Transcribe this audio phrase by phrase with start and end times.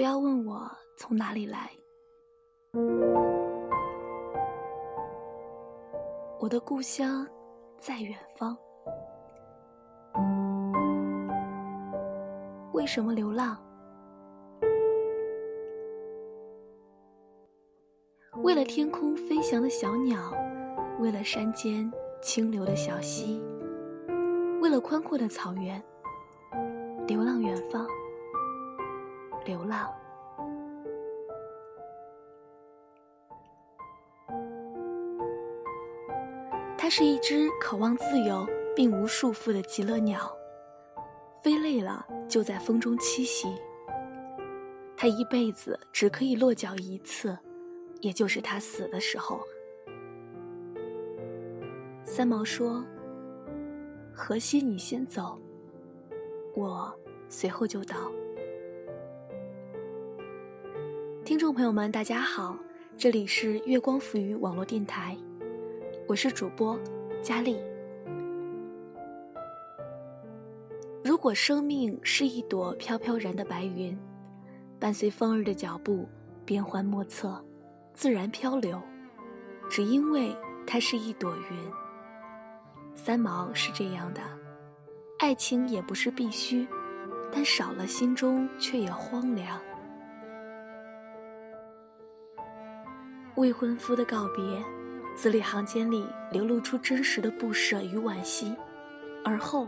[0.00, 1.70] 不要问我从哪里来，
[6.38, 7.28] 我的故乡
[7.76, 8.56] 在远方。
[12.72, 13.62] 为什么流浪？
[18.42, 20.32] 为了天空飞翔的小鸟，
[20.98, 23.38] 为了山间清流的小溪，
[24.62, 25.84] 为了宽阔的草原，
[27.06, 27.86] 流浪远方。
[29.44, 29.92] 流浪，
[36.76, 40.30] 它是一只渴望自由并无束缚的极乐鸟，
[41.42, 43.48] 飞累了就在风中栖息。
[44.96, 47.36] 它一辈子只可以落脚一次，
[48.00, 49.40] 也就是它死的时候。
[52.04, 52.84] 三毛说
[54.12, 55.40] ：“荷西，你先走，
[56.54, 56.92] 我
[57.28, 57.96] 随后就到。”
[61.30, 62.58] 听众朋友们，大家好，
[62.98, 65.16] 这里是月光浮语网络电台，
[66.08, 66.76] 我是主播
[67.22, 67.56] 佳丽。
[71.04, 73.96] 如果生命是一朵飘飘然的白云，
[74.80, 76.08] 伴随风儿的脚步，
[76.44, 77.40] 变幻莫测，
[77.94, 78.82] 自然漂流，
[79.70, 80.36] 只因为
[80.66, 81.56] 它是一朵云。
[82.96, 84.20] 三毛是这样的，
[85.20, 86.66] 爱情也不是必须，
[87.30, 89.56] 但少了心中却也荒凉。
[93.40, 94.42] 未婚夫的告别，
[95.16, 98.54] 字里行间里流露出真实的不舍与惋惜。
[99.24, 99.66] 而后，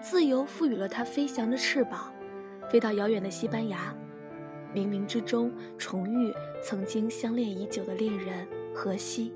[0.00, 2.12] 自由赋予了他飞翔的翅膀，
[2.70, 3.92] 飞到遥远的西班牙，
[4.72, 9.34] 冥冥之中重遇曾经相恋已久的恋人荷西。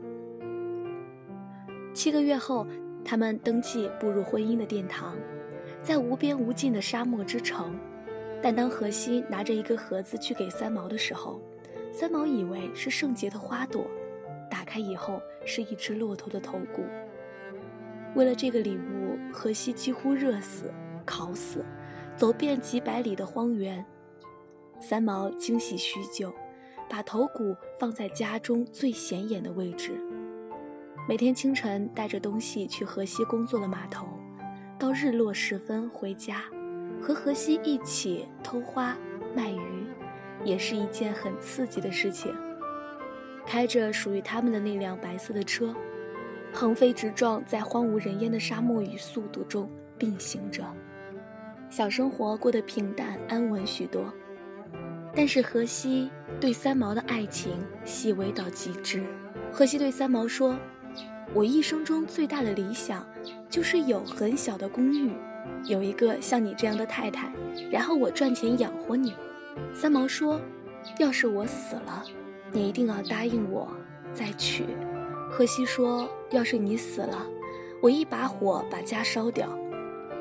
[1.93, 2.64] 七个月后，
[3.04, 5.16] 他们登记步入婚姻的殿堂，
[5.82, 7.76] 在无边无尽的沙漠之城。
[8.41, 11.43] 但当荷西拿着一个盒子去给三毛的时候，
[11.92, 13.86] 三毛以为是圣洁的花朵，
[14.50, 16.82] 打开以后是一只骆驼的头骨。
[18.14, 20.72] 为了这个礼物，荷西几乎热死、
[21.04, 21.62] 烤死，
[22.16, 23.84] 走遍几百里的荒原。
[24.81, 26.32] 三毛惊喜许久，
[26.88, 29.92] 把头骨放在家中最显眼的位置。
[31.06, 34.06] 每天清晨带着东西去荷西工作的码头，
[34.78, 36.42] 到日落时分回家，
[37.02, 38.97] 和荷西一起偷花
[39.36, 39.81] 卖鱼。
[40.44, 42.34] 也是一件很刺激的事情。
[43.44, 45.75] 开着属于他们的那辆白色的车，
[46.53, 50.64] 横飞直撞在荒无人烟的沙漠与速度中并行着，
[51.69, 54.12] 小生活过得平淡安稳许多。
[55.14, 56.10] 但是荷西
[56.41, 59.02] 对三毛的爱情细微到极致。
[59.50, 60.56] 荷西对三毛说
[61.34, 63.06] ：“我一生中最大的理想，
[63.50, 65.10] 就是有很小的公寓，
[65.64, 67.31] 有一个像你这样的太太，
[67.70, 69.12] 然后我赚钱养活你。”
[69.74, 70.40] 三毛说
[70.98, 72.02] ：“要是我死了，
[72.50, 73.68] 你一定要答应我
[74.12, 74.66] 再娶。”
[75.30, 77.26] 荷西说：“要是你死了，
[77.80, 79.48] 我一把火把家烧掉，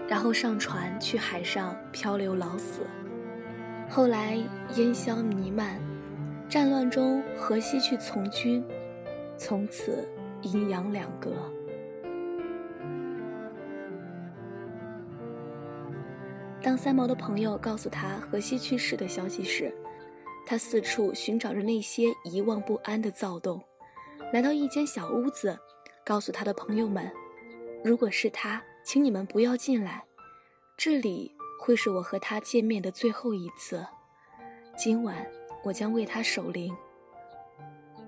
[0.07, 2.81] 然后上船去海上漂流老死。”
[3.89, 4.37] 后来
[4.75, 5.77] 烟消弥漫，
[6.47, 8.63] 战乱中荷西去从军，
[9.35, 10.07] 从此
[10.41, 11.31] 阴阳两隔。
[16.63, 19.73] 当三毛的朋友告诉他荷西去世的消息时，
[20.45, 23.59] 他四处寻找着那些遗忘不安的躁动，
[24.31, 25.57] 来到一间小屋子，
[26.05, 27.11] 告诉他的朋友们
[27.83, 30.03] ：“如果是他，请你们不要进来，
[30.77, 33.83] 这里会是我和他见面的最后一次。
[34.78, 35.25] 今晚
[35.63, 36.75] 我将为他守灵。”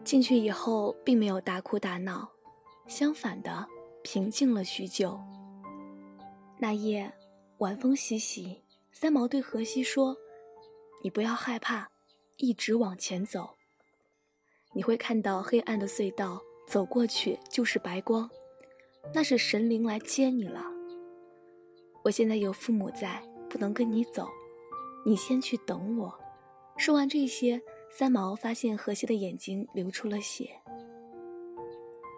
[0.06, 2.30] 进去以后，并没有大哭大闹，
[2.86, 3.66] 相反的，
[4.04, 5.20] 平静了许久。
[6.60, 7.12] 那夜。
[7.60, 8.62] 晚风习习，
[8.92, 10.18] 三毛对荷西说
[11.04, 11.90] ：“你不要害怕，
[12.38, 13.56] 一直往前走。
[14.74, 18.30] 你会看到黑暗的隧道，走过去就是白光，
[19.14, 20.66] 那是神灵来接你了。
[22.04, 24.28] 我现在有父母在，不能跟你走，
[25.06, 26.20] 你先去等我。”
[26.76, 27.62] 说完这些，
[27.92, 30.60] 三毛发现荷西的眼睛流出了血，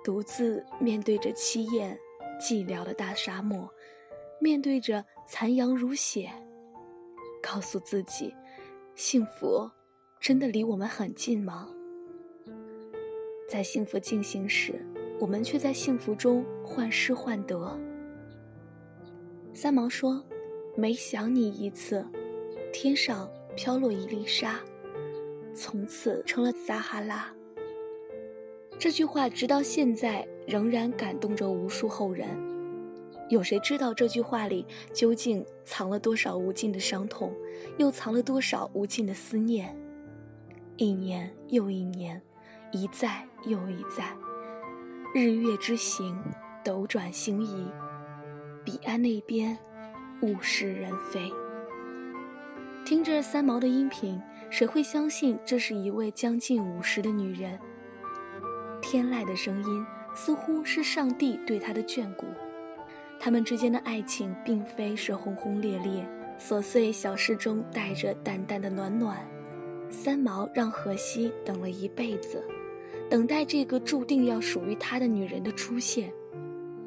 [0.04, 2.00] 独自面对着凄艳、
[2.40, 3.70] 寂寥的大沙漠。
[4.40, 6.30] 面对着残阳如血，
[7.42, 8.34] 告诉自己，
[8.96, 9.70] 幸福
[10.20, 11.70] 真的离我们很近吗？
[13.50, 14.74] 在幸福进行时，
[15.20, 17.80] 我们却在幸福中患失患得。
[19.54, 20.24] 三毛说
[20.76, 22.06] ：“每想你一次，
[22.74, 24.60] 天上飘落一粒沙，
[25.54, 27.34] 从此成了撒哈拉。”
[28.78, 32.55] 这句话直到现在仍然感动着无数后人。
[33.30, 37.34] 有谁知道这句话里究竟藏了多少无尽的伤痛，
[37.78, 39.76] 又藏了多少无尽的思念？
[40.78, 42.22] 一年又一年，
[42.72, 44.16] 一再又一再，
[45.14, 46.16] 日月之行，
[46.64, 47.66] 斗转星移，
[48.64, 49.58] 彼岸那边，
[50.22, 51.32] 物是人非。
[52.86, 57.60] 听着三毛的音频，谁会相信这是一位将近五十的女人？
[58.84, 62.28] 天籁的声音，似乎是上帝对她的眷顾。
[63.26, 66.08] 他们之间的爱情，并非是轰轰烈烈，
[66.38, 69.18] 琐碎小事中带着淡淡的暖暖。
[69.90, 72.46] 三毛让荷西等了一辈子，
[73.10, 76.14] 等待这个注定要属于他的女人的出现，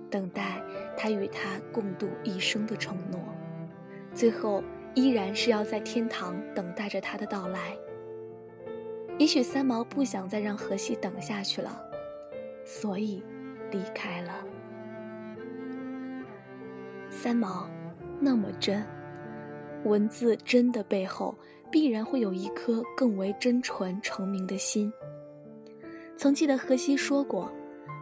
[0.08, 0.62] 等待
[0.96, 3.18] 他与她共度一生的承诺，
[4.14, 4.62] 最后
[4.94, 7.76] 依然是要在天堂等待着他的到来。
[9.18, 11.82] 也许三毛不想再让荷西等下去了，
[12.64, 13.24] 所以
[13.72, 14.44] 离开了。
[17.20, 17.68] 三毛，
[18.20, 18.86] 那么真，
[19.82, 21.36] 文字真的背后。
[21.70, 24.90] 必然会有一颗更为真纯澄明的心。
[26.16, 27.52] 曾记得荷西说过，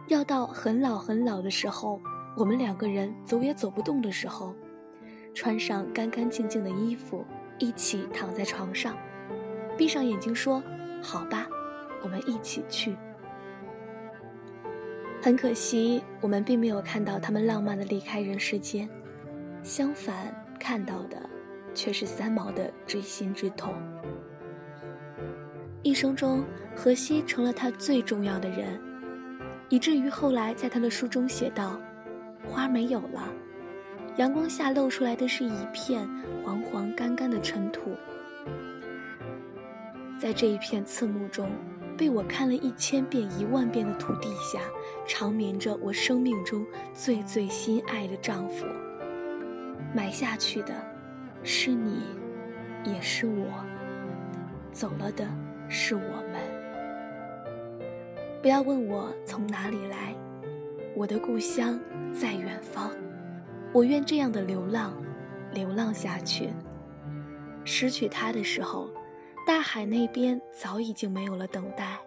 [0.07, 1.99] 要到很老很老的时候，
[2.37, 4.55] 我们两个人走也走不动的时候，
[5.33, 7.25] 穿上干干净净的衣服，
[7.59, 8.95] 一起躺在床上，
[9.77, 10.63] 闭上眼睛说
[11.03, 11.45] ：“好吧，
[12.01, 12.95] 我们一起去。”
[15.21, 18.87] 很可惜，我们并没有看到他们浪漫的离开人世间，
[19.67, 21.17] 相反，看到的。
[21.73, 23.71] 却是三毛的锥心之痛。
[25.83, 26.43] 一生中，
[26.75, 28.81] 荷西成了他最重要的人，
[29.69, 31.79] 以至于后来在他的书中写道
[32.49, 33.31] ：“花没有了，
[34.15, 36.09] 阳光下露出来的是一片
[36.43, 37.95] 黄黄干干的尘土。
[40.17, 41.47] 在这一片刺目中，
[41.95, 44.61] 被我看了一千遍、一万遍的土地下，
[45.05, 48.65] 长眠着我生命中最最心爱的丈夫。
[49.93, 50.73] 埋下去的。”
[51.43, 52.01] 是你，
[52.83, 53.45] 也是我。
[54.71, 55.25] 走了的
[55.69, 56.41] 是我们。
[58.41, 60.15] 不要问我从哪里来，
[60.95, 61.79] 我的故乡
[62.13, 62.91] 在远方。
[63.71, 64.93] 我愿这样的流浪，
[65.53, 66.49] 流浪下去。
[67.63, 68.89] 失去他的时候，
[69.45, 71.97] 大海那边早已经没有了等待。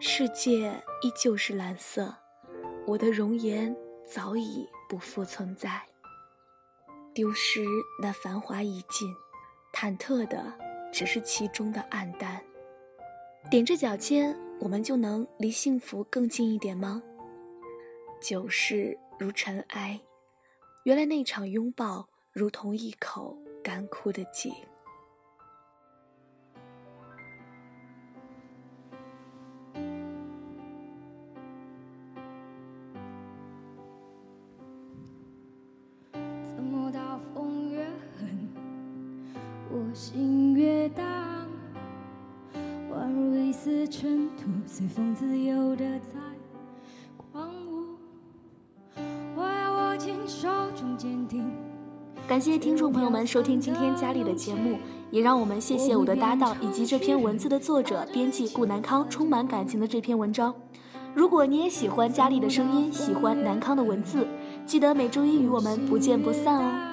[0.00, 0.70] 世界
[1.02, 2.14] 依旧是蓝色，
[2.86, 3.74] 我的容颜
[4.06, 5.80] 早已不复存在。
[7.14, 7.64] 丢失
[8.00, 9.14] 那繁华已尽，
[9.72, 10.52] 忐忑的
[10.92, 12.42] 只是其中的暗淡。
[13.50, 17.02] 踮着脚尖，我们就能离幸福更近一点吗？
[18.20, 20.00] 旧事如尘埃，
[20.84, 24.52] 原来那场拥抱如同一口干枯的井。
[39.94, 41.04] 心越荡，
[42.90, 46.18] 宛如一丝尘土，随风自由的在
[47.16, 47.98] 狂舞。
[49.36, 51.52] 我要握紧手中坚定。
[52.26, 54.78] 感谢听众朋友们收听今天佳丽的节目，
[55.10, 60.54] 也让我们谢谢我的搭档以及这篇文字的作者、编辑顾南康充满感情的这篇文章。
[61.14, 64.26] 如果你也喜欢佳丽的声音，喜欢南康的文字，
[64.64, 66.91] 记得每周一与我们不见不散哦。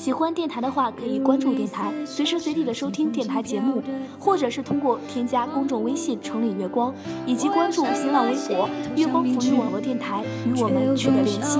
[0.00, 3.82] 喜欢电台的话，可以关注电台，随时随地的收听电台节目，
[4.18, 6.90] 或者是通过添加公众微信“城里月光”，
[7.26, 8.66] 以及关注新浪微博
[8.96, 11.58] “月光浮语网络电台”与我们取得联系。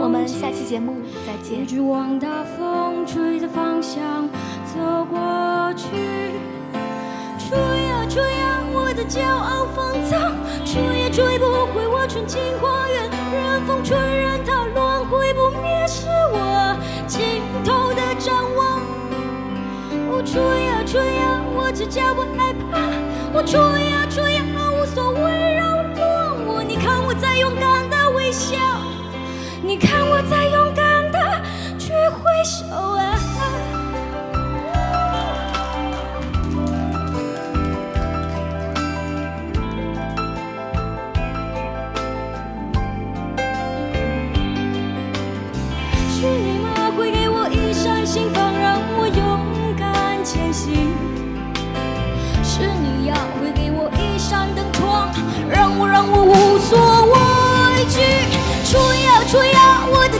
[0.00, 1.64] 我们下期节目再见。
[1.64, 1.78] 吹
[7.56, 8.62] 呀吹呀，
[8.94, 10.18] 的骄傲放纵，
[10.64, 16.76] 吹也吹不回我纯净花园，任风吹，任它乱，会不灭是我。
[17.06, 18.80] 尽头的展望，
[20.10, 22.80] 我吹呀吹呀，我只叫不害怕。
[23.32, 24.42] 我吹呀吹呀，
[24.72, 26.62] 无所谓扰乱我。
[26.66, 28.56] 你看我在勇敢的微笑，
[29.62, 31.18] 你看我在勇敢的
[31.78, 33.19] 去挥手啊。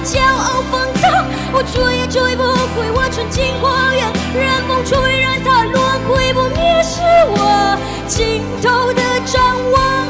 [0.04, 2.42] 骄傲放荡我追也追不
[2.74, 7.76] 回我纯净花园，任风吹，任它乱，毁不灭是我
[8.06, 9.42] 尽头的展
[9.72, 10.06] 望。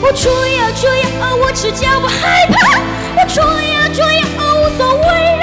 [0.00, 1.06] 我追呀追呀，
[1.40, 2.80] 我赤脚不害怕。
[3.16, 3.42] 我追
[3.72, 4.24] 呀追呀。
[4.38, 4.40] 无
[4.78, 5.38] 所畏